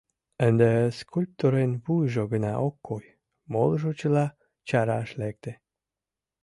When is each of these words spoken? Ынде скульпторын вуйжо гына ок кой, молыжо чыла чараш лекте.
Ынде 0.47 0.69
скульпторын 0.99 1.71
вуйжо 1.83 2.23
гына 2.33 2.53
ок 2.67 2.75
кой, 2.87 3.05
молыжо 3.53 3.91
чыла 3.99 4.25
чараш 4.67 5.09
лекте. 5.21 5.51